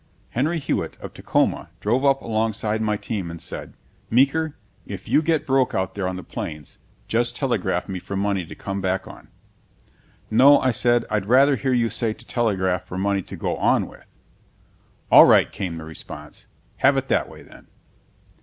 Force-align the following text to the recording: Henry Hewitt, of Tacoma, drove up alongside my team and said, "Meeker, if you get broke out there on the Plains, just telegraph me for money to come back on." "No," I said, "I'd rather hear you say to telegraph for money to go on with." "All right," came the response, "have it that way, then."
Henry 0.31 0.57
Hewitt, 0.57 0.97
of 0.99 1.13
Tacoma, 1.13 1.69
drove 1.79 2.03
up 2.03 2.23
alongside 2.23 2.81
my 2.81 2.97
team 2.97 3.29
and 3.29 3.39
said, 3.39 3.75
"Meeker, 4.09 4.55
if 4.83 5.07
you 5.07 5.21
get 5.21 5.45
broke 5.45 5.75
out 5.75 5.93
there 5.93 6.07
on 6.07 6.15
the 6.15 6.23
Plains, 6.23 6.79
just 7.07 7.35
telegraph 7.35 7.87
me 7.87 7.99
for 7.99 8.15
money 8.15 8.43
to 8.43 8.55
come 8.55 8.81
back 8.81 9.07
on." 9.07 9.27
"No," 10.31 10.57
I 10.59 10.71
said, 10.71 11.05
"I'd 11.11 11.27
rather 11.27 11.55
hear 11.55 11.71
you 11.73 11.87
say 11.89 12.13
to 12.13 12.25
telegraph 12.25 12.87
for 12.87 12.97
money 12.97 13.21
to 13.21 13.35
go 13.35 13.55
on 13.57 13.87
with." 13.87 14.07
"All 15.11 15.25
right," 15.25 15.51
came 15.51 15.77
the 15.77 15.83
response, 15.85 16.47
"have 16.77 16.97
it 16.97 17.07
that 17.09 17.29
way, 17.29 17.43
then." 17.43 17.67